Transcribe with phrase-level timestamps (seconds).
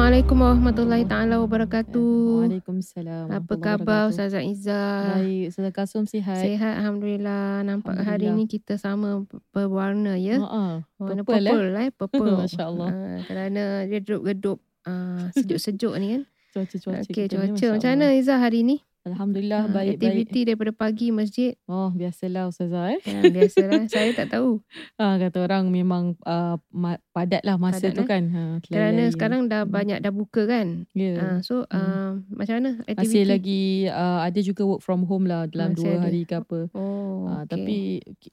[0.00, 2.48] Assalamualaikum warahmatullahi taala wabarakatuh.
[2.48, 3.36] Waalaikumsalam.
[3.36, 4.08] Apa khabar.
[4.08, 5.20] Ustazah Izzah?
[5.20, 6.40] Baik, Ustazah Kasum sihat.
[6.40, 7.60] Sihat alhamdulillah.
[7.68, 8.40] Nampak hari Alhamdulillah.
[8.40, 10.40] ni kita sama berwarna ya.
[10.40, 11.52] Ha Warna purple, eh?
[11.52, 12.32] purple eh, purple.
[12.32, 12.88] Masya-Allah.
[12.88, 14.58] Ah, kerana dia redup-redup
[14.88, 16.22] ah, sejuk-sejuk ni kan.
[16.56, 17.66] Cuaca-cuaca Okey, ni, cuaca.
[17.76, 18.06] Macam mana.
[18.16, 18.80] Izzah hari ni?
[19.02, 19.96] Alhamdulillah Ah, baik-baik.
[19.96, 21.56] Aktiviti daripada pagi masjid.
[21.64, 23.00] Oh, biasalah Ustazah eh.
[23.02, 23.80] Ya, biasalah.
[23.88, 24.60] Saya tak tahu.
[24.94, 28.06] Ha, kata orang memang uh, ma- padat lah masa Padat, tu eh?
[28.06, 28.22] kan.
[28.28, 29.72] Ha, Kerana sekarang dah Hmm.
[29.72, 30.84] banyak dah buka kan.
[30.92, 31.16] Ya.
[31.16, 33.00] Ah, so ah, macam mana aktiviti?
[33.00, 36.02] Masih lagi uh, ada juga work from home lah dalam Masih dua ada.
[36.04, 36.60] hari ke apa.
[36.70, 37.48] Oh, Ah, okey.
[37.48, 37.76] Tapi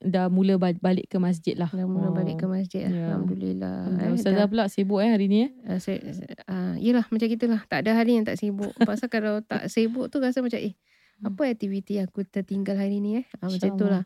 [0.01, 1.69] dah mula ba- balik ke masjid lah.
[1.69, 2.85] dah mula balik ke masjid.
[2.85, 3.07] Ya.
[3.09, 3.87] Alhamdulillah.
[3.87, 4.09] Alhamdulillah.
[4.09, 5.51] Eh, Ustazah dah- pula sibuk eh hari ni eh.
[5.65, 5.99] Uh, saya,
[6.45, 7.63] uh, yelah macam gitulah.
[7.65, 8.75] Tak ada hari yang tak sibuk.
[8.77, 10.73] Pasal kalau tak sibuk tu rasa macam eh
[11.17, 13.25] apa aktiviti aku tertinggal hari ni eh.
[13.41, 14.05] Uh, macam tu lah.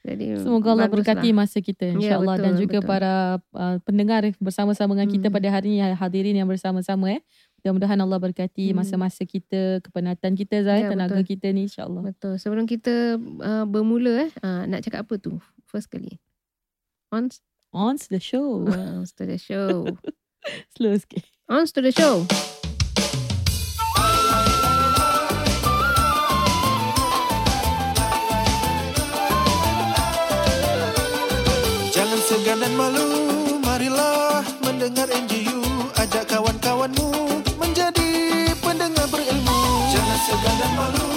[0.00, 2.88] Jadi Semoga Allah berkati masa kita Ya, insya-Allah dan betul, juga betul.
[2.88, 3.12] para
[3.52, 5.36] uh, pendengar bersama-sama dengan kita Hmm.
[5.36, 7.20] pada hari ini hadirin yang bersama-sama eh.
[7.60, 8.80] Mudah-mudahan Allah berkati Hmm.
[8.80, 11.36] masa-masa kita, kepenatan kita Zai, Ya, tenaga betul.
[11.36, 12.00] kita ni insya-Allah.
[12.12, 12.40] Betul.
[12.40, 15.36] Sebelum kita uh, bermula eh uh, nak cakap apa tu?
[15.68, 16.16] First kali.
[17.12, 17.28] On
[17.72, 18.64] On to the show.
[18.64, 19.84] on to the show.
[20.76, 21.28] Slow sikit.
[21.48, 22.24] On to the show.
[32.60, 33.08] Dan malu,
[33.64, 35.64] marilah mendengar NGU.
[35.96, 39.60] Ajak kawan-kawanmu menjadi pendengar berilmu.
[39.88, 41.08] Jangan segan dan malu,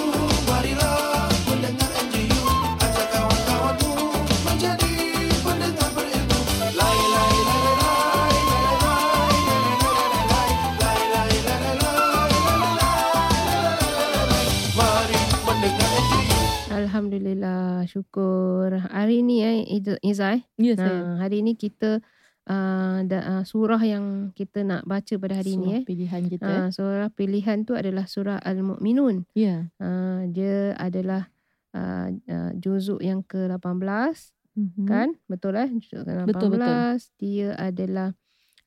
[17.94, 18.74] Syukur.
[18.84, 20.42] Hari ni eh Iz- Izzah eh.
[20.56, 20.90] Ya saya.
[20.90, 22.02] Nah, hari ni kita
[22.44, 25.82] uh, da, uh, surah yang kita nak baca pada hari ni Surah eh.
[25.86, 26.42] pilihan kita.
[26.44, 29.30] Uh, surah pilihan tu adalah surah Al-Mu'minun.
[29.32, 29.70] Ya.
[29.78, 31.30] Uh, dia adalah
[31.70, 34.86] uh, uh, juzuk yang ke-18 Mhm.
[34.86, 35.08] kan?
[35.26, 35.66] Betul eh?
[35.72, 36.26] Juzuk ke-18.
[36.26, 36.94] Betul, betul.
[37.16, 38.08] Dia adalah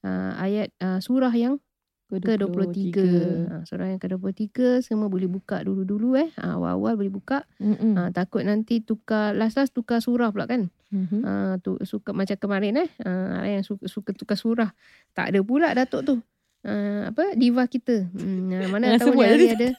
[0.03, 1.59] uh, ayat uh, surah yang
[2.07, 2.95] ke-23.
[2.95, 6.31] Uh, surah yang ke-23 semua boleh buka dulu-dulu eh.
[6.39, 7.43] Uh, awal-awal boleh buka.
[7.59, 7.93] Mm-mm.
[7.93, 10.71] Uh, takut nanti tukar last-last tukar surah pula kan?
[10.87, 11.19] Mhm.
[11.19, 12.89] Uh, tu suka macam kemarin eh.
[13.03, 14.71] Uh, yang suka, suka tukar surah.
[15.11, 16.15] Tak ada pula Datuk tu.
[16.63, 18.07] Uh, apa diva kita.
[18.09, 19.69] Hmm, uh, mana Yang tahu ni hari ada.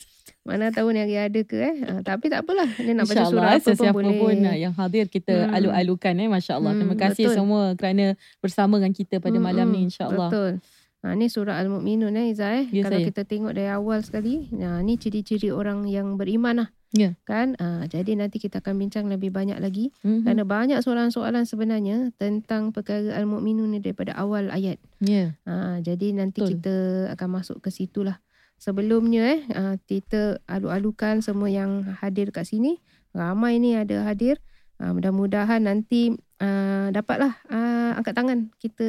[0.47, 1.75] Mana tahu ni hari ada ke eh.
[1.81, 2.69] Uh, tapi tak apalah.
[2.77, 4.17] Dia nak baca surah apa pun boleh.
[4.17, 5.57] pun uh, yang hadir kita Hmm.
[5.57, 6.73] alu-alukan eh Masya Allah.
[6.77, 7.37] Terima Hmm, kasih betul.
[7.37, 8.05] semua kerana
[8.39, 10.29] bersama dengan kita pada malam Mm-mm, ni insyaAllah.
[10.29, 10.53] Betul.
[10.99, 12.67] Ha, ni surah Al-Mu'minun eh Izzah eh.
[12.75, 13.07] Ya, Kalau saya.
[13.07, 14.51] kita tengok dari awal sekali.
[14.51, 16.69] Nah, ni ciri-ciri orang yang beriman lah.
[16.91, 17.15] Ya.
[17.23, 17.55] Kan?
[17.61, 19.95] Ha, jadi nanti kita akan bincang lebih banyak lagi.
[20.03, 20.27] Mhm.
[20.27, 24.83] Kerana banyak soalan-soalan sebenarnya tentang perkara Al-Mu'minun ni daripada awal ayat.
[24.99, 25.39] Ya.
[25.47, 26.59] Ha, jadi nanti Betul.
[26.59, 26.75] kita
[27.15, 28.19] akan masuk ke situ lah.
[28.59, 32.83] Sebelumnya eh, ha, kita alu-alukan semua yang hadir kat sini.
[33.15, 34.43] Ramai ni ada hadir.
[34.83, 38.39] Ha, mudah-mudahan nanti uh, dapatlah uh, angkat tangan.
[38.63, 38.89] Kita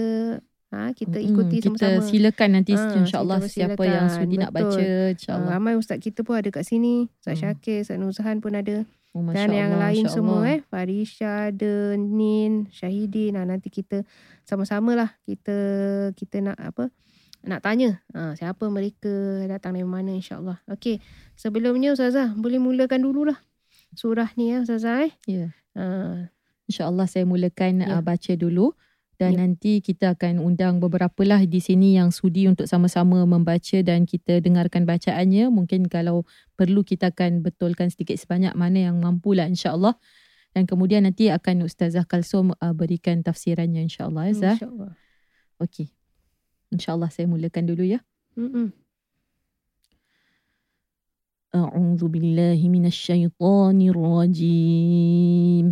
[0.70, 2.06] ha, kita ikuti kita sama-sama.
[2.06, 5.50] silakan nanti Ah, insyaAllah kita siapa yang sudi nak baca insyaAllah.
[5.52, 7.10] ramai ustaz kita pun ada kat sini.
[7.16, 7.42] Ustaz Hmm.
[7.52, 8.86] Syakir, Ustaz Nuzhan pun ada.
[9.10, 10.54] Oh, Dan yang Allah, lain semua Allah.
[10.54, 10.60] eh.
[10.64, 13.34] Farisha ada, Nin, Syahidin.
[13.34, 14.06] Nah, nanti kita
[14.44, 15.10] sama-sama lah.
[15.24, 15.58] Kita
[16.14, 16.94] kita nak apa?
[17.40, 19.10] Nak tanya ha, siapa mereka
[19.46, 20.62] datang dari mana insyaAllah.
[20.68, 21.02] Okey.
[21.34, 23.40] Sebelumnya Ustazah boleh mulakan dululah
[23.92, 25.14] surah ni ya Ustazah eh.
[25.26, 25.46] Ya.
[25.74, 26.30] Ha,
[26.68, 27.98] InsyaAllah saya mulakan Ya.
[27.98, 28.78] uh, baca dulu
[29.19, 29.47] Dan Ya.
[29.47, 34.43] nanti kita akan undang beberapa lah di sini yang sudi untuk sama-sama membaca dan kita
[34.43, 35.55] dengarkan bacaannya.
[35.55, 36.27] Mungkin kalau
[36.59, 39.95] perlu kita akan betulkan sedikit sebanyak mana yang mampu lah insyaAllah.
[40.55, 44.31] Dan kemudian nanti akan Ustazah Kalsum uh, berikan tafsirannya insyaAllah.
[44.31, 44.57] Ya, Zah?
[44.59, 44.93] InsyaAllah.
[45.63, 45.95] Okey.
[46.75, 48.03] InsyaAllah saya mulakan dulu ya.
[48.35, 48.75] Mm-mm.
[51.55, 55.67] أعوذ بالله من الشيطان الرجيم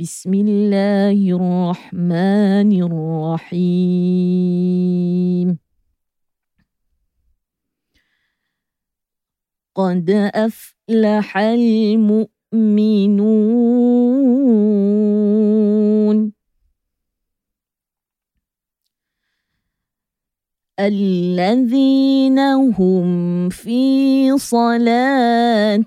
[0.00, 2.72] بسم الله الرحمن
[3.52, 5.58] الرحيم.
[9.76, 12.30] قد أفلح المؤمنون.
[20.86, 22.38] الذين
[22.78, 25.80] هم في صلاتهم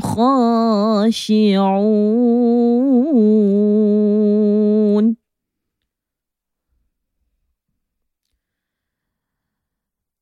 [0.00, 1.50] خاشعون.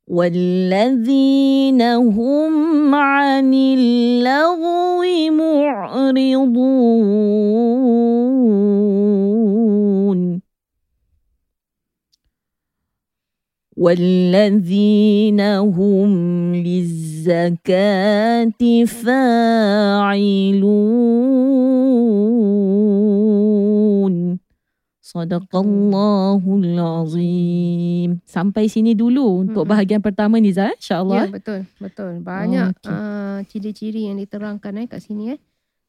[0.08, 6.58] والذين هم عن اللغو معرضون.
[13.77, 16.11] والذين هم
[16.55, 17.73] للزكاة
[23.03, 24.39] فاعلون
[25.03, 28.17] Sadaqallahul azim.
[28.25, 29.73] Sampai sini dulu untuk Mm-mm.
[29.77, 31.29] bahagian pertama ni Zah, Ya, insya-Allah.
[31.29, 31.69] betul.
[31.77, 32.25] Betul.
[32.25, 32.89] Banyak Okey.
[32.89, 35.39] uh, ciri-ciri yang diterangkan eh kat sini eh.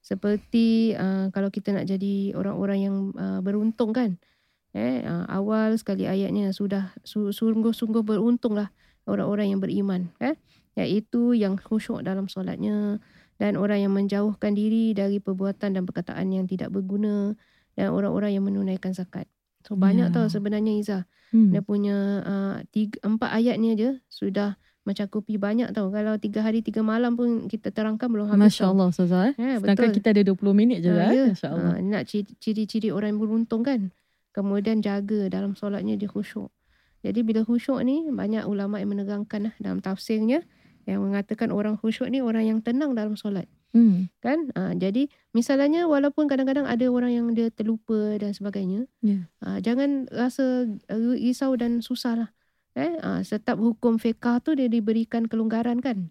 [0.04, 4.20] Seperti uh, kalau kita nak jadi orang-orang yang uh, beruntung kan.
[4.69, 8.69] Eh, uh, awal sekali ayatnya sudah su- sungguh-sungguh beruntunglah
[9.03, 10.13] orang-orang yang beriman.
[10.19, 10.37] Eh,
[10.75, 13.01] iaitu yang khusyuk dalam solatnya
[13.35, 17.33] dan orang yang menjauhkan diri dari perbuatan dan perkataan yang tidak berguna
[17.73, 19.25] dan orang-orang yang menunaikan zakat.
[19.61, 20.13] So banyak Ya.
[20.13, 21.03] tau sebenarnya Izzah.
[21.31, 21.49] Hmm.
[21.49, 25.89] Dia punya uh, tiga, empat ayat ni aja sudah mencakupi banyak tau.
[25.89, 28.55] Kalau tiga hari tiga malam pun kita terangkan belum habis.
[28.55, 28.65] Masya.
[28.67, 29.21] Allah Ustazah.
[29.29, 29.33] Eh.
[29.35, 29.97] Ya, Sedangkan betul.
[29.99, 31.09] kita ada 20 minit je Ah, Zah.
[31.11, 31.25] ya.
[31.27, 31.73] Masya Allah.
[31.73, 33.91] Ah, nak ciri- ciri-ciri orang yang beruntung kan.
[34.31, 36.53] Kemudian jaga dalam solatnya dia khusyuk.
[37.01, 40.43] Jadi bila khusyuk ni banyak ulama yang menerangkan lah dalam tafsirnya
[40.89, 43.45] yang mengatakan orang khusyuk ni orang yang tenang dalam solat.
[43.69, 44.09] Hmm.
[44.25, 44.49] Kan?
[44.57, 48.89] Ah, jadi misalnya walaupun kadang-kadang ada orang yang dia terlupa dan sebagainya.
[49.05, 49.29] Ya.
[49.39, 52.29] Ah, jangan rasa risau dan susah lah.
[52.73, 56.09] Eh, ah, setiap hukum fiqah tu dia diberikan kelonggaran kan.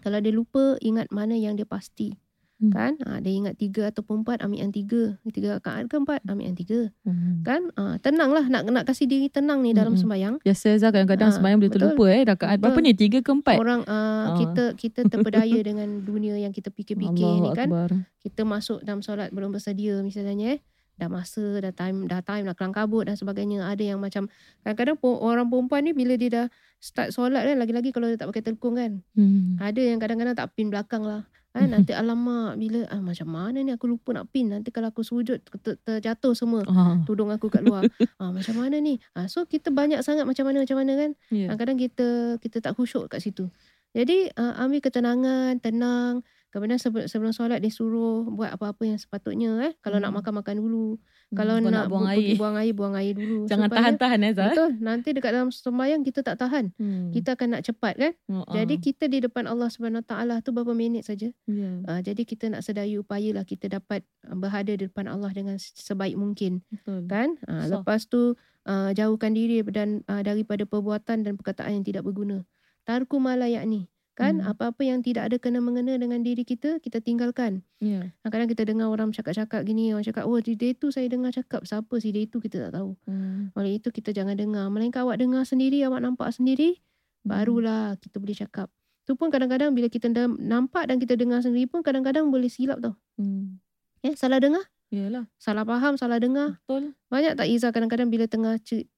[0.00, 2.16] Kalau dia lupa ingat mana yang dia pasti.
[2.58, 2.74] Hmm.
[2.74, 2.92] Kan?
[3.06, 5.14] Ah, dia ingat tiga ataupun empat ambil yang tiga.
[5.30, 6.90] Tiga rakaat ke empat ambil yang tiga.
[7.06, 7.46] Hmm.
[7.46, 7.70] Kan?
[7.78, 10.02] Ah, tenang lah nak nak kasih diri tenang ni dalam Mm-mm.
[10.02, 10.34] sembahyang.
[10.42, 12.22] Biasa Zah kadang-kadang Ah, sembahyang boleh terlupa eh.
[12.26, 12.92] Rakaat berapa ni?
[12.98, 13.56] Tiga ke empat?
[13.62, 14.36] Orang ah, Ah.
[14.42, 17.70] kita kita terpedaya dengan dunia yang kita fikir-fikir ni kan.
[17.70, 17.90] Akbar.
[18.18, 20.60] Kita masuk dalam solat belum bersedia misalnya eh.
[20.98, 23.62] Dah masa, dah time, dah time nak kelang kabut dan sebagainya.
[23.70, 24.26] Ada yang macam
[24.66, 26.46] kadang-kadang orang perempuan ni bila dia dah
[26.82, 28.98] start solat kan lagi-lagi kalau dia tak pakai telkung kan.
[29.14, 29.54] Hmm.
[29.62, 31.22] Ada yang kadang-kadang tak pin belakang lah.
[31.56, 34.52] Ha, nanti alamak bila ah, macam mana ni aku lupa nak pin.
[34.52, 37.00] Nanti kalau aku sujud ter, terjatuh semua Ah.
[37.08, 37.88] tudung aku kat luar.
[38.20, 39.00] ah, macam mana ni?
[39.16, 41.10] Ah, so kita banyak sangat macam mana macam mana kan.
[41.32, 41.48] Ya.
[41.48, 42.06] Kadang-kadang kita
[42.38, 43.48] kita tak khusyuk kat situ.
[43.96, 46.20] Jadi uh, ambil ketenangan, tenang.
[46.48, 49.72] Kemudian sebelum, sebelum solat dia suruh buat apa-apa yang sepatutnya eh.
[49.78, 50.18] Kalau nak Hmm.
[50.18, 50.86] makan makan dulu.
[51.28, 52.36] Hmm, Kalau kau nak, buang bu- pergi air.
[52.36, 53.38] buang air buang air dulu.
[53.44, 54.48] Jangan Supaya- tahan-tahan eh Zah.
[54.48, 54.70] Betul.
[54.78, 56.64] Nanti dekat dalam sembahyang kita tak tahan.
[56.74, 57.08] Hmm.
[57.10, 58.12] Kita akan nak cepat kan.
[58.28, 58.80] Oh, Jadi ah.
[58.80, 61.28] kita di depan Allah Subhanahu Taala tu berapa minit saja.
[61.44, 61.70] Ya.
[61.84, 66.14] Uh, jadi kita nak sedaya upayalah kita dapat uh, berada di depan Allah dengan sebaik
[66.14, 67.04] mungkin Betul.
[67.04, 67.78] kan uh, Sah.
[67.78, 68.32] lepas tu
[68.64, 72.48] uh, jauhkan diri dan uh, daripada perbuatan dan perkataan yang tidak berguna
[72.82, 73.84] tarku malayak ni
[74.18, 74.50] kan Hmm.
[74.50, 78.10] apa-apa yang tidak ada kena mengena dengan diri kita kita tinggalkan Ya.
[78.26, 81.94] kadang kita dengar orang cakap-cakap gini orang cakap oh dia tu saya dengar cakap siapa
[82.02, 83.54] sih dia tu kita tak tahu Hmm.
[83.54, 86.82] oleh itu kita jangan dengar melainkan awak dengar sendiri awak nampak sendiri
[87.22, 87.30] Hmm.
[87.30, 88.66] barulah kita boleh cakap
[89.06, 92.98] tu pun kadang-kadang bila kita nampak dan kita dengar sendiri pun kadang-kadang boleh silap tau
[93.14, 93.62] Hmm.
[94.02, 95.28] eh salah dengar Yalah.
[95.36, 96.96] salah faham salah dengar Betul.
[97.08, 98.88] Banyak tak Iza kadang-kadang bila tengah c-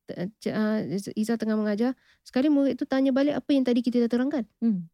[0.47, 0.79] uh,
[1.15, 4.47] Iza tengah mengajar, sekali murid tu tanya balik apa yang tadi kita dah terangkan.
[4.59, 4.87] Hmm.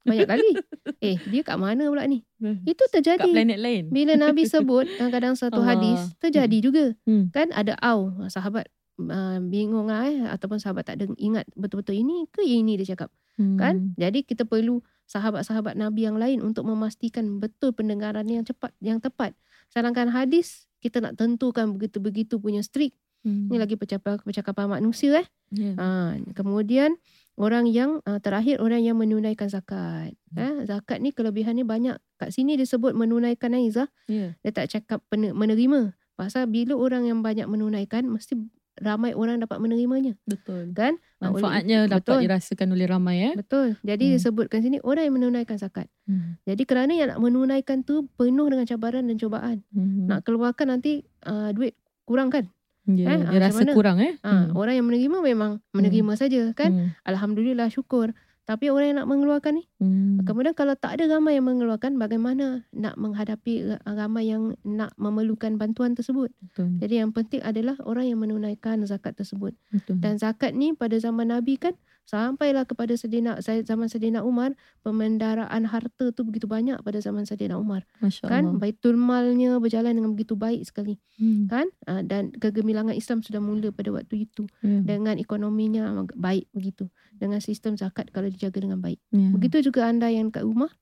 [0.00, 0.50] Banyak kali.
[1.04, 2.24] eh, dia kat mana pula ni?
[2.64, 3.28] Itu Kat terjadi.
[3.28, 3.82] planet lain.
[3.88, 5.76] Bila Nabi sebut kadang-kadang satu Allah.
[5.76, 6.84] hadis, terjadi juga.
[7.04, 7.28] Hmm.
[7.28, 8.64] Kan ada au, sahabat
[8.98, 13.12] uh, bingung lah eh ataupun sahabat tak deng- ingat betul-betul ini ke ini dia cakap
[13.36, 13.56] Hmm.
[13.56, 19.00] kan jadi kita perlu sahabat-sahabat Nabi yang lain untuk memastikan betul pendengaran yang cepat yang
[19.00, 19.32] tepat
[19.70, 23.52] sedangkan hadis kita nak tentukan begitu-begitu punya strict Hmm.
[23.52, 25.26] Ni lagi percakapan, percakapan manusia eh.
[25.52, 25.76] Ya.
[25.76, 26.96] Ha, kemudian
[27.36, 30.16] orang yang uh, terakhir orang yang menunaikan zakat.
[30.32, 32.00] Eh, zakat ni kelebihan ni banyak.
[32.16, 33.92] Kat sini disebut menunaikan Aizah.
[34.08, 34.38] Ya.
[34.40, 35.92] Dia tak cakap menerima.
[36.16, 38.40] Pasal bila orang yang banyak menunaikan mesti
[38.80, 40.16] ramai orang dapat menerimanya.
[40.24, 40.72] Betul.
[40.72, 40.96] Kan?
[41.20, 42.20] Oleh Manfaatnya itu- dapat betul.
[42.24, 43.34] dirasakan oleh ramai eh.
[43.36, 43.76] Betul.
[43.84, 44.14] Jadi Hmm.
[44.16, 45.86] disebutkan sini orang yang menunaikan zakat.
[46.08, 46.40] Hmm.
[46.48, 49.60] Jadi kerana yang nak menunaikan tu penuh dengan cabaran dan cobaan.
[49.70, 50.08] Hmm.
[50.08, 51.76] Nak keluarkan nanti uh, duit
[52.08, 52.48] kurang kan?
[52.88, 53.76] Ya, eh, dia ah, rasa macam mana?
[53.76, 54.12] kurang eh.
[54.24, 56.70] Ha, Orang yang menerima memang menerima saja kan?
[56.72, 56.88] Hmm.
[57.04, 58.16] Alhamdulillah syukur.
[58.50, 60.26] Tapi orang yang nak mengeluarkan ni, Hmm.
[60.26, 65.54] kemudian kalau tak ada ramai yang mengeluarkan, bagaimana nak menghadapi ra- ramai yang nak memerlukan
[65.54, 66.34] bantuan tersebut?
[66.42, 66.74] Betul.
[66.82, 69.54] Jadi yang penting adalah orang yang menunaikan zakat tersebut.
[69.70, 70.02] Betul.
[70.02, 71.78] Dan zakat ni pada zaman Nabi kan
[72.08, 77.86] Sampailah kepada Sedina, zaman Sedina Umar, pemendaraan harta tu begitu banyak pada zaman Sedina Umar.
[78.02, 78.42] Masya Kan?
[78.50, 78.58] Allah.
[78.58, 80.98] Baitul malnya berjalan dengan begitu baik sekali.
[81.22, 81.46] Hmm.
[81.46, 81.70] Kan?
[81.86, 84.50] Ah, Dan kegemilangan Islam sudah mula pada waktu itu.
[84.58, 84.82] Ya.
[84.82, 86.90] Dengan ekonominya baik begitu.
[87.14, 88.98] Dengan sistem zakat kalau dijaga dengan baik.
[89.14, 89.30] Ya.
[89.30, 90.74] Begitu juga anda yang kat rumah.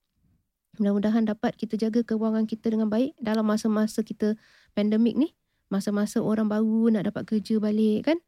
[0.79, 4.39] Mudah-mudahan dapat kita jaga kewangan kita dengan baik dalam masa-masa kita
[4.73, 5.35] pandemik ni.
[5.69, 8.19] Masa-masa orang baru nak dapat kerja balik kan.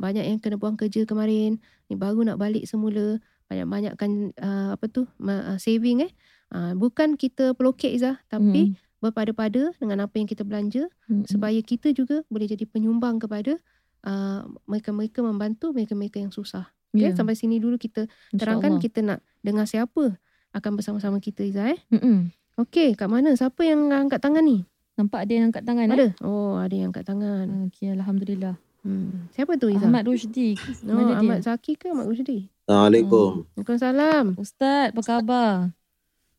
[0.00, 1.60] Banyak yang kena buang kerja kemarin.
[1.92, 3.20] Ni baru nak balik semula.
[3.52, 6.12] Banyak-banyakkan uh, apa tu uh, saving eh.
[6.48, 8.16] Uh, bukan kita pelokek Izzah.
[8.32, 9.04] Tapi Hmm.
[9.04, 10.88] berpada-pada dengan apa yang kita belanja.
[11.04, 11.28] Hmm.
[11.28, 13.60] Supaya kita juga boleh jadi penyumbang kepada
[14.08, 16.72] uh, mereka-mereka membantu mereka-mereka yang susah.
[16.96, 17.12] Okay?
[17.12, 17.16] Ya.
[17.16, 20.16] Sampai sini dulu kita terangkan kita nak dengar siapa
[20.50, 21.80] akan bersama-sama kita Izzah eh.
[21.94, 22.34] Mm-mm.
[22.58, 23.32] Okey, kat mana?
[23.32, 24.66] Siapa yang angkat tangan ni?
[24.98, 25.96] Nampak ada yang angkat tangan eh?
[25.96, 26.08] Ada?
[26.20, 27.46] Oh, ada yang angkat tangan.
[27.72, 28.58] Okey, Alhamdulillah.
[28.80, 29.28] Hmm.
[29.30, 29.86] Siapa tu Izzah?
[29.86, 30.56] Ahmad Rushdi.
[30.88, 31.52] Oh, Mana Ahmad dia?
[31.52, 32.48] Zaki ke Ahmad Rusdi?
[32.64, 33.44] Assalamualaikum.
[33.52, 34.24] Waalaikumsalam.
[34.36, 35.52] Ustaz, apa khabar?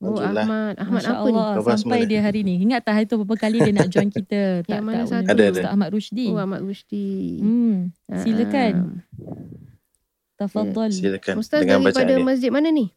[0.02, 0.42] Oh, Alhamdulillah.
[0.42, 0.74] Ahmad.
[0.82, 1.30] Ahmad Masya apa ni?
[1.30, 2.56] Allah, Khabar sampai semua dia hari ni.
[2.58, 4.42] Ingat tak hari tu berapa kali dia nak join kita?
[4.66, 5.28] tak, Yang mana tak satu?
[5.30, 5.54] Ada, ada.
[5.54, 6.26] Ustaz Ahmad Rushdi.
[6.28, 7.08] Oh, Ahmad Rusdi.
[7.38, 7.76] Hmm,
[8.10, 8.74] Ah, silakan.
[8.74, 8.90] ah.
[10.36, 10.90] Tafadhal.
[10.90, 12.24] Silakan Ustaz dengan daripada ni.
[12.26, 12.90] masjid mana ni?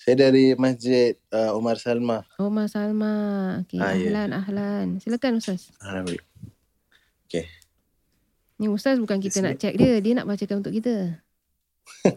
[0.00, 2.24] Saya dari Masjid uh, Umar Salma.
[2.40, 3.12] Omar Salma.
[3.60, 4.08] Okey, Ah, ya.
[4.08, 4.86] ahlan, ahlan.
[4.96, 5.68] Silakan Ustaz.
[5.76, 6.24] Alhamdulillah.
[8.59, 9.99] Ni Ustaz bukan kita nak check dia.
[9.99, 11.19] Dia nak bacakan untuk kita.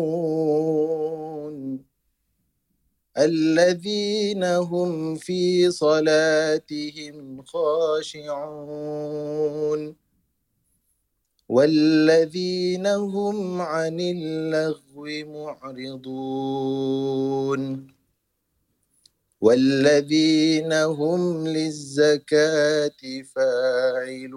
[3.17, 8.35] الذين هم في صلاتهم خاشعون
[11.48, 15.06] والذين هم عن اللغو
[15.86, 17.62] معرضون.
[19.40, 24.36] والذين هم للزكاة فاعلون.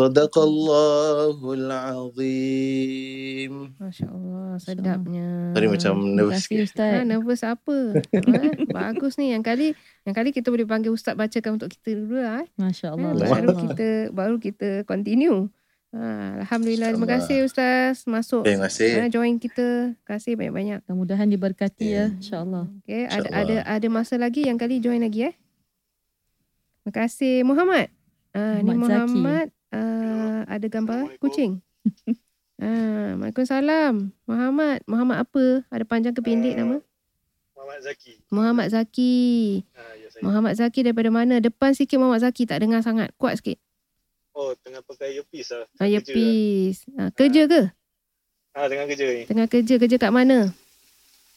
[0.00, 3.52] Sadaqallahul azim.
[3.76, 5.52] Masya-Allah, sedapnya.
[5.52, 6.48] Tadi macam nervous.
[6.48, 6.92] Kasih Ustaz.
[6.96, 8.00] Ha, nervous apa?
[8.00, 8.40] ha,
[8.72, 9.36] bagus ni.
[9.36, 9.66] Yang kali
[10.08, 12.40] yang kali kita boleh panggil Ustaz bacakan untuk kita dulu lah.
[12.40, 12.48] Eh.
[12.56, 13.12] Masya Allah.
[13.12, 15.52] Ha, eh, baru kita baru kita continue.
[15.92, 16.96] Ha, Alhamdulillah.
[16.96, 18.08] Terima kasih Ustaz.
[18.08, 18.48] Masuk.
[18.48, 19.04] Terima kasih.
[19.04, 19.92] Ha, join kita.
[19.92, 20.80] Terima kasih banyak-banyak.
[20.88, 21.92] Mudah-mudahan diberkati yeah.
[21.92, 22.04] ya.
[22.08, 22.20] Hmm.
[22.24, 22.64] Insya Allah.
[22.88, 23.60] Okay, Insya ada, Allah.
[23.68, 25.36] ada, ada masa lagi yang kali join lagi eh.
[26.88, 27.44] Terima kasih.
[27.44, 27.92] Muhammad.
[28.32, 29.48] Ha, Muhammad ni Muhammad.
[29.52, 29.59] Zaki.
[29.70, 31.58] Uh, ada gambar kucing.
[32.60, 34.12] Ah, Waalaikumsalam.
[34.28, 35.64] Muhammad, Muhammad apa?
[35.72, 36.76] Ada panjang ke pendek nama?
[37.56, 38.12] Muhammad Zaki.
[38.28, 39.16] Muhammad Zaki.
[39.72, 40.20] Ha, ya saya.
[40.20, 41.40] Muhammad Zaki daripada mana?
[41.40, 43.16] Depan sikit Muhammad Zaki tak dengar sangat.
[43.16, 43.56] Kuat sikit.
[44.36, 45.64] Oh, tengah pakai earpiece lah.
[45.72, 46.80] Ah, Kerja earpiece.
[47.00, 47.60] Ah, kerja ke?
[47.64, 47.68] lah.
[48.52, 49.22] Ha, tengah kerja ni.
[49.24, 49.74] Tengah kerja.
[49.80, 50.38] Kerja kat mana?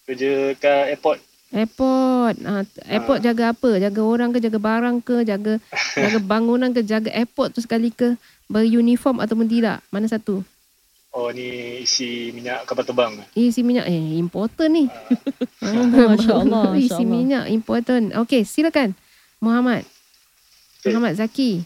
[0.03, 1.23] Kerja kat airport.
[1.53, 2.35] Airport.
[2.41, 3.23] Uh, airport uh.
[3.29, 3.77] jaga apa?
[3.77, 4.41] Jaga orang ke?
[4.41, 5.21] Jaga barang ke?
[5.21, 5.61] Jaga
[6.03, 6.81] jaga bangunan ke?
[6.81, 8.17] Jaga airport tu sekali ke?
[8.49, 9.85] Beruniform ataupun tidak?
[9.93, 10.41] Mana satu?
[11.13, 13.21] Oh ni isi minyak kapal terbang.
[13.37, 14.89] Isi minyak eh important ni.
[14.89, 14.97] Ah.
[15.63, 16.11] Uh.
[16.17, 16.75] Masya-Allah.
[16.75, 17.07] Isi Allah.
[17.07, 18.11] minyak important.
[18.25, 18.97] Okey, silakan.
[19.37, 19.85] Muhammad.
[20.81, 20.91] Okay.
[20.91, 21.63] Muhammad Zaki.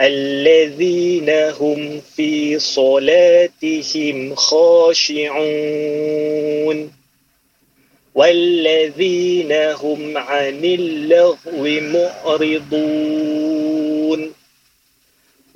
[0.00, 5.30] الذين هم في صلاتهم خاشعون
[8.14, 13.93] والذين هم عن اللغو معرضون.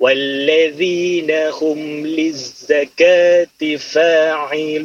[0.00, 4.80] والذين هم للزكاة فاعلون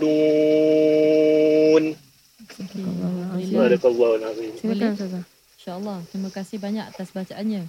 [3.50, 5.24] صدق الله العظيم Silakan Ustazah.
[5.60, 6.00] InsyaAllah.
[6.13, 7.67] Terima kasih banyak atas bacaannya.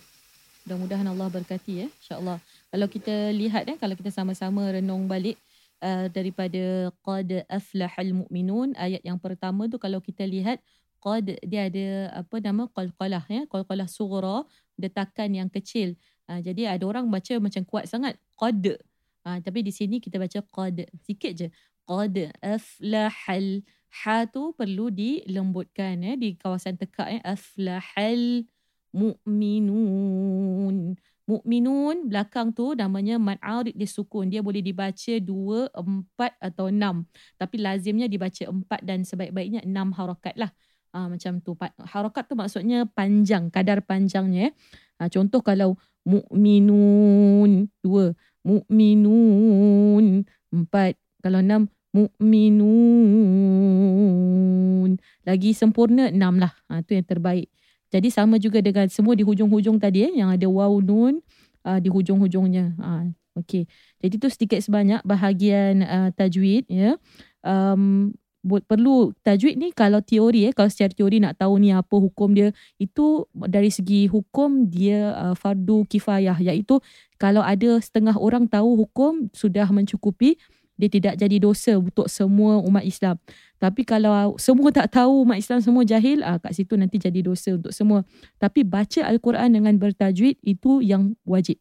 [0.62, 1.86] Mudah-mudahan Allah berkati ya.
[1.90, 2.38] InsyaAllah.
[2.70, 5.34] Kalau kita lihat kan, kalau kita sama-sama renung balik
[5.82, 8.78] uh, daripada Qad aflahal mu'minun.
[8.78, 10.62] Ayat yang pertama tu kalau kita lihat
[11.00, 11.86] Qad dia ada
[12.22, 13.42] apa nama qalqalah ya.
[13.50, 14.46] Qalqalah sughra,
[14.78, 15.96] detakan yang kecil.
[16.25, 18.17] Uh, jadi ada orang baca macam kuat sangat.
[18.37, 18.81] Qad.
[19.25, 20.85] Uh, tapi di sini kita baca Qad.
[21.05, 21.47] Sikit je.
[21.85, 23.61] Qad aflahal
[24.03, 28.43] ha tu perlu dilembutkan ya di kawasan tekak ya aflahal
[28.91, 30.75] mu'minun
[31.25, 33.39] mu'minun belakang tu namanya mad
[33.71, 37.07] dia sukun dia boleh dibaca dua empat atau enam
[37.39, 40.51] tapi lazimnya dibaca empat dan sebaik-baiknya enam harakat lah
[40.91, 41.55] ha, macam tu
[41.87, 44.55] harakat tu maksudnya panjang kadar panjangnya ya.
[45.01, 48.13] ha, contoh kalau mu'minun dua
[48.45, 50.23] mu'minun.
[50.53, 50.95] Empat.
[51.25, 52.61] Kalau enam mu'minun.
[55.25, 56.53] Lagi sempurna enam lah.
[56.69, 57.49] Ha, tu yang terbaik.
[57.89, 61.21] Jadi sama juga dengan semua di hujung-hujung tadi eh, yang ada waw nun
[61.65, 62.77] uh, di hujung-hujungnya.
[62.77, 63.67] Ha, Okey.
[63.99, 66.95] Jadi tu sedikit sebanyak bahagian uh, tajwid ya.
[67.43, 71.97] Um, bu- perlu tajwid ni kalau teori eh kalau secara teori nak tahu ni apa
[71.97, 76.77] hukum dia itu dari segi hukum dia uh, fardu kifayah iaitu
[77.17, 80.37] kalau ada setengah orang tahu hukum sudah mencukupi
[80.75, 83.15] dia tidak jadi dosa untuk semua umat Islam.
[83.55, 87.55] Tapi kalau semua tak tahu umat Islam semua jahil, ah kat situ nanti jadi dosa
[87.55, 88.03] untuk semua.
[88.37, 91.55] Tapi baca al-Quran dengan bertajwid itu yang wajib.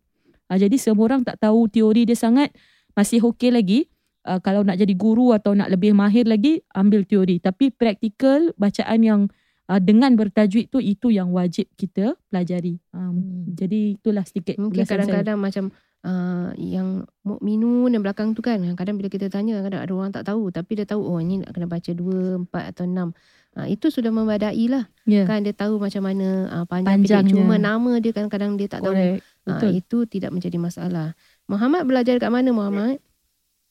[0.50, 2.50] Ah jadi semua orang tak tahu teori dia sangat
[2.98, 3.86] masih okey lagi.
[4.24, 9.04] Uh, kalau nak jadi guru atau nak lebih mahir lagi ambil teori tapi praktikal bacaan
[9.04, 9.20] yang
[9.68, 12.80] uh, dengan bertajwid tu itu yang wajib kita pelajari.
[12.90, 13.52] Um, Hmm.
[13.54, 14.98] Jadi itulah sedikit Mungkin ulasan saya.
[15.04, 15.64] kadang-kadang macam
[16.02, 20.24] uh, yang mukminun yang belakang tu kan kadang bila kita tanya kadang ada orang tak
[20.24, 23.08] tahu tapi dia tahu oh ini nak kena baca dua, empat atau enam.
[23.54, 25.22] Uh, itu sudah membadai lah Ya.
[25.28, 28.96] kan dia tahu macam mana uh, panjang pendek cuma nama dia kadang-kadang dia tak tahu.
[28.96, 29.20] Correct.
[29.44, 29.70] Uh, Betul.
[29.78, 31.12] itu tidak menjadi masalah.
[31.46, 32.98] Muhammad belajar kat mana Muhammad?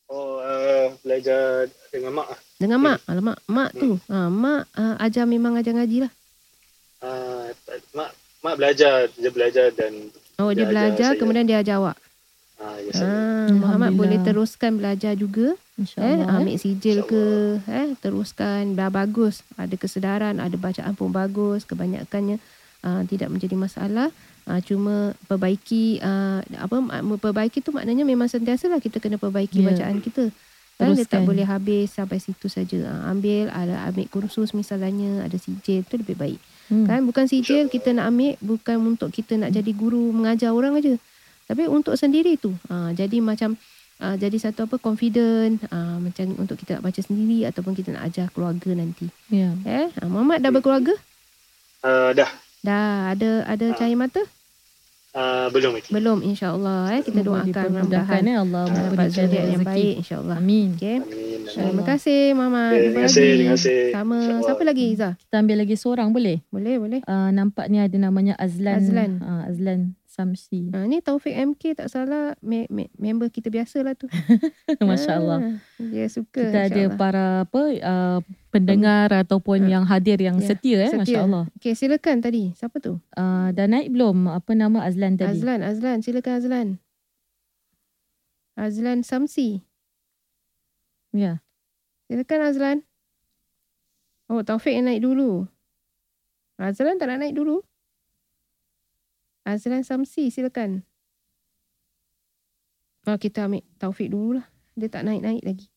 [0.07, 2.27] Oh, uh, belajar dengan mak.
[2.60, 3.00] Dengan mak.
[3.07, 3.98] Alamak, mak tu.
[4.07, 6.12] Ha, mak uh, ajar memang ajar ngaji lah.
[7.00, 7.50] Uh,
[7.91, 9.91] mak mak belajar, dia belajar dan
[10.38, 11.19] Oh dia, Dia ajar belajar saya.
[11.19, 11.98] kemudian dia ajar awak.
[12.57, 13.53] uh, ya saya.
[13.53, 15.53] Muhammad boleh teruskan belajar juga.
[15.74, 16.29] Eh, InsyaAllah.
[16.29, 16.36] eh.
[16.38, 17.24] ambil sijil ke,
[17.65, 19.41] eh, teruskan dah bagus.
[19.57, 21.65] Ada kesedaran, ada bacaan pun bagus.
[21.65, 22.38] Kebanyakannya
[22.86, 24.13] uh, tidak menjadi masalah.
[24.43, 26.75] Uh, cuma perbaiki uh, apa
[27.15, 29.71] perbaiki tu maknanya memang sentiasa lah kita kena perbaiki Ya.
[29.71, 30.35] bacaan kita.
[30.73, 32.75] Kan dia tak boleh habis sampai situ saja.
[32.83, 36.39] Uh, ambil ada ambil kursus misalnya ada sijil tu lebih baik.
[36.67, 36.83] Hmm.
[36.83, 41.00] Kan bukan sijil kita nak ambil bukan untuk kita nak jadi guru mengajar orang aja.
[41.43, 42.51] Tapi untuk sendiri tu.
[42.67, 43.55] Ha, jadi macam
[44.00, 48.07] uh, jadi satu apa confident uh, macam untuk kita nak baca sendiri ataupun kita nak
[48.07, 49.07] ajar keluarga nanti.
[49.27, 49.51] Ya.
[49.63, 50.95] Eh, ha, Muhammad dah berkeluarga?
[51.79, 52.31] Uh, dah.
[52.59, 53.75] Dah ada ada Ah.
[53.75, 54.23] cahaya mata?
[55.13, 55.89] Uh, belum lagi.
[55.93, 59.70] Belum insya-Allah eh kita Semoga doakan mudah-mudahan eh Allah dapat zuriat yang rezeki.
[59.70, 60.38] baik insya-Allah.
[60.41, 60.67] Amin.
[60.74, 60.98] Okey.
[61.05, 61.39] Amin.
[61.54, 62.71] Terima kasih Muhammad.
[62.73, 63.80] Okay, terima kasih, terima kasih.
[63.93, 65.10] Sama siapa lagi Iza?
[65.21, 66.38] Kita ambil lagi seorang boleh?
[66.49, 66.99] Boleh, boleh.
[67.06, 68.82] Uh, nampak ni ada namanya Azlan.
[68.82, 69.12] Azlan.
[69.21, 69.82] Uh, Azlan
[70.13, 70.69] Samsi.
[70.69, 74.06] Ha, ni Taufik MK tak salah me- me- member kita biasa lah tu.
[74.80, 75.39] Masya Allah.
[75.41, 76.38] Ah, Dia suka.
[76.39, 76.97] Kita ada insyaAllah.
[77.02, 79.69] para apa uh, pendengar ataupun Ah.
[79.71, 81.02] yang hadir yang Ya, setia eh setia.
[81.02, 81.43] Masya Allah.
[81.58, 82.54] Okey, silakan tadi.
[82.54, 83.02] Siapa tu?
[83.12, 85.34] Uh, dah naik belum apa nama Azlan tadi?
[85.34, 85.97] Azlan, Azlan.
[85.99, 86.67] Silakan Azlan.
[88.54, 89.65] Azlan Samsi.
[91.10, 91.41] Ya.
[92.06, 92.78] Silakan Azlan.
[94.28, 95.49] Oh, Taufik yang naik dulu.
[96.56, 97.65] Azlan tak nak naik dulu?
[99.43, 100.84] Azlan Samsi, silakan.
[103.03, 104.45] Oh, kita ambil Taufik dulu lah.
[104.73, 105.67] Dia tak naik-naik lagi.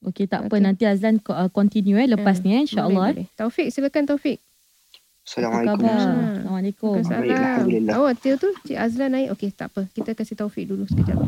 [0.00, 0.64] Okey tak apa Okey.
[0.64, 3.12] nanti Azlan uh, continue eh lepas Ah, ni eh insya-Allah.
[3.12, 3.36] Boleh, boleh.
[3.36, 4.40] Taufik, silakan Taufik.
[4.40, 5.84] Apa Assalamualaikum.
[5.84, 6.00] Ah.
[6.40, 6.94] Assalamualaikum.
[7.04, 7.94] Alhamdulillah.
[8.00, 9.28] Oh, Tio tu Cik Azlan naik.
[9.36, 9.84] Okey, tak apa.
[9.92, 11.20] Kita kasih Taufik dulu sekejap.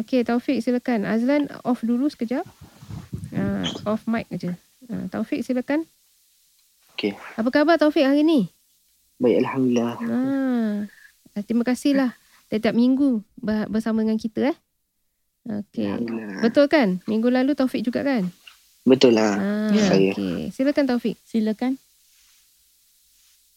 [0.00, 1.04] Okey, Taufik silakan.
[1.04, 2.48] Azlan off dulu sekejap.
[3.36, 4.56] Uh, off mic aja.
[4.88, 5.84] Uh, Taufik silakan.
[6.96, 7.12] Okey.
[7.36, 8.48] Apa khabar Taufik hari ni?
[9.20, 9.94] Baik, Alhamdulillah.
[10.00, 10.74] Ah,
[11.41, 12.13] terima kasihlah
[12.47, 14.57] setiap minggu ber- bersama dengan kita eh.
[15.43, 15.89] Okey.
[15.89, 16.39] Alhamdulillah.
[16.39, 17.01] Betul kan?
[17.03, 18.29] Minggu lalu Taufik juga kan?
[18.83, 19.33] Betul lah.
[19.35, 19.83] Ah, Ya.
[19.89, 20.11] Saya.
[20.13, 20.51] okey.
[20.51, 21.17] Silakan Taufik.
[21.23, 21.75] Silakan.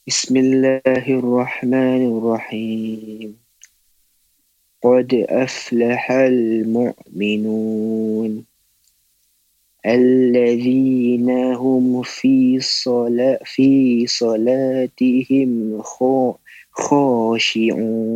[0.06, 3.28] بسم الله الرحمن الرحيم
[4.78, 6.02] قد أفلح
[7.10, 8.32] المؤمنون
[9.86, 13.70] الذين هم في صلاة في
[14.06, 15.50] صلاتهم
[15.82, 16.38] خا-
[16.71, 18.11] خاشعون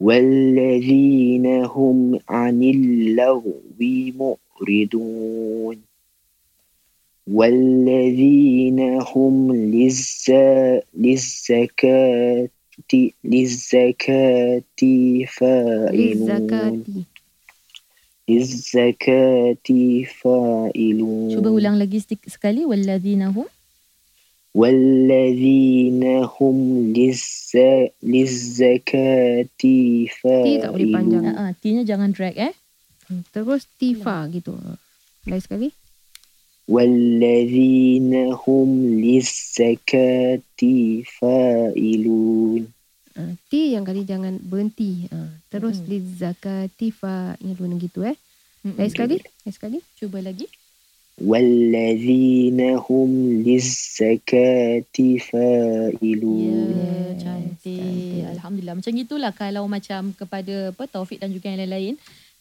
[0.00, 3.60] والذين هم عن اللغو
[4.62, 5.76] معرضون
[7.26, 8.80] والذين
[9.14, 9.54] هم
[10.94, 12.48] للزكاة
[13.24, 14.62] للزكاة
[15.26, 16.84] فاعلون.
[18.28, 19.54] للزكاة.
[20.04, 21.30] فاعلون.
[21.34, 21.88] شو بقول لك
[22.28, 23.44] سكالي والذين هم
[24.57, 26.01] والذين
[26.33, 26.57] هم
[26.97, 27.53] للز...
[28.01, 29.45] للزكاة
[30.65, 31.23] tak boleh panjang.
[31.29, 32.53] فاعلون uh, T-nya jangan drag eh.
[33.29, 34.57] Terus Tifa gitu.
[35.29, 35.69] Lain sekali.
[36.67, 40.61] والذين هم للزكاة
[41.21, 42.63] فاعلون
[43.17, 45.09] Uh, T yang kali jangan berhenti.
[45.09, 45.89] Uh, terus Mm-mm.
[45.89, 48.13] lizakati fa yang dulu gitu eh.
[48.61, 48.77] Mm-mm.
[48.77, 49.17] Lain sekali.
[49.17, 49.77] Lain sekali.
[49.97, 50.45] Cuba lagi.
[51.17, 57.81] والذين هم للزكاة Ya, فاعلون Yes, cantik.
[57.81, 58.23] cantik.
[58.37, 58.75] Alhamdulillah.
[58.77, 61.95] Macam gitulah kalau macam kepada apa Taufik dan juga yang lain-lain.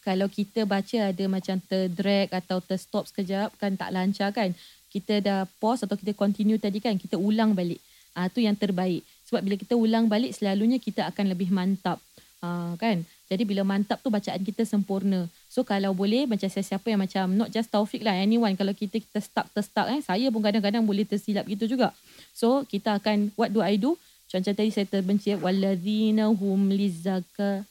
[0.04, 4.52] Kalau kita baca ada macam terdrag atau terstop sekejap kan tak lancar kan.
[4.92, 6.94] Kita dah pause atau kita continue tadi kan.
[7.00, 7.80] Kita ulang balik.
[8.12, 9.02] Ah tu yang terbaik.
[9.26, 11.98] Sebab bila kita ulang balik selalunya kita akan lebih mantap.
[12.44, 13.02] Ah kan.
[13.31, 15.23] Jadi bila mantap tu bacaan kita sempurna.
[15.47, 18.59] So kalau boleh macam siapa yang macam not just Taufik lah anyone.
[18.59, 20.03] Kalau kita kita stuck terstuck eh.
[20.03, 21.95] Saya pun kadang-kadang boleh tersilap gitu juga.
[22.35, 23.95] So kita akan what do I do?
[24.27, 27.63] Macam tadi saya terbenci walladzina hum lizaka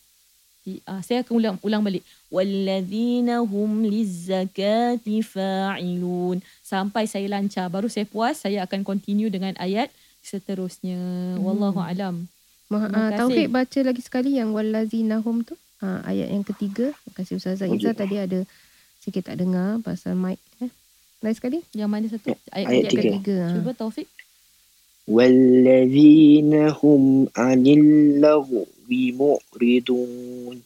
[0.88, 2.09] uh, saya akan ulang ulang balik.
[2.33, 6.40] Walladzina hum lizakati fa'ilun.
[6.64, 7.68] Sampai saya lancar.
[7.68, 9.92] Baru saya puas saya akan continue dengan ayat
[10.25, 11.37] seterusnya.
[11.37, 12.33] Wallahu alam
[12.70, 15.59] Maha, ah, ah, uh, Taufik baca lagi sekali yang Wallazinahum tu.
[15.83, 16.94] Uh, ayat yang ketiga.
[16.94, 17.83] Terima kasih Ustazah okay.
[17.83, 17.98] Izzah.
[17.98, 18.46] Tadi ada
[19.02, 20.38] sikit tak dengar pasal mic.
[20.62, 20.70] Eh?
[21.18, 21.66] Lain sekali.
[21.74, 22.30] Yang mana satu?
[22.54, 23.37] Ayat, ayat, ayat ketiga.
[23.42, 23.59] Ha.
[23.59, 24.06] Cuba Taufik.
[25.11, 28.54] Wallazinahum هُمْ عَنِ اللَّغْوِ
[29.18, 30.56] مُعْرِضُونَ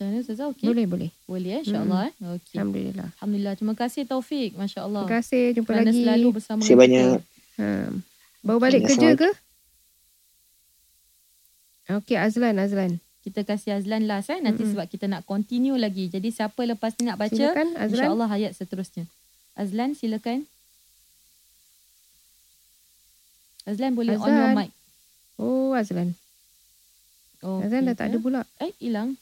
[0.00, 0.66] Macam mana Okey.
[0.66, 1.10] Boleh, boleh.
[1.30, 1.62] Boleh, eh?
[1.62, 1.70] Hmm.
[1.70, 2.04] insyaAllah.
[2.10, 2.10] Hmm.
[2.10, 2.34] Eh?
[2.34, 2.56] Okay.
[2.58, 3.08] Alhamdulillah.
[3.14, 3.54] Alhamdulillah.
[3.54, 4.58] Terima kasih Taufik.
[4.58, 5.06] Masya Allah.
[5.06, 5.44] Terima kasih.
[5.54, 6.02] Jumpa Kerana lagi.
[6.02, 6.60] Selalu bersama.
[6.66, 7.18] Terima kasih banyak.
[7.62, 7.68] Ha.
[8.42, 9.30] Baru balik Kena kerja ke?
[11.92, 13.02] Okey, Azlan, Azlan.
[13.20, 14.72] kita kasih Azlan last eh nanti Mm-mm.
[14.72, 18.06] sebab kita nak continue lagi jadi siapa lepas ni nak baca Silakan, Azlan.
[18.06, 19.04] InsyaAllah ayat seterusnya.
[19.52, 20.46] Azlan silakan.
[23.62, 24.56] Azlan boleh on your Azlan.
[24.56, 24.70] mic.
[25.36, 26.16] Oh, Azlan.
[27.40, 28.40] Oh, Azlan dah tak ada pula.
[28.56, 29.16] Eh, hilang.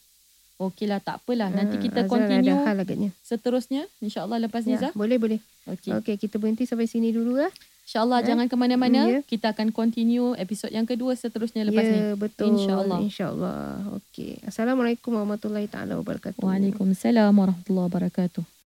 [0.58, 1.48] Okeylah, tak apalah.
[1.48, 3.10] Nanti Ah, kita Azlan continue ada hal agaknya.
[3.20, 3.82] seterusnya.
[3.98, 4.92] InsyaAllah lepas ni, Ya, Zah.
[4.92, 5.38] boleh, boleh.
[5.66, 5.90] Okey.
[5.92, 7.50] Okey, kita berhenti sampai sini dulu lah.
[7.88, 8.26] InsyaAllah Eh?
[8.28, 9.00] jangan ke mana-mana.
[9.08, 9.20] Ya.
[9.24, 11.96] Kita akan continue episod yang kedua seterusnya lepas ni.
[11.96, 12.52] ya, betul.
[12.52, 13.00] InsyaAllah.
[13.00, 13.96] InsyaAllah.
[13.96, 14.44] Okey.
[14.44, 16.36] Assalamualaikum warahmatullahi taala wabarakatuh.
[16.44, 18.57] Waalaikumsalam warahmatullahi wabarakatuh.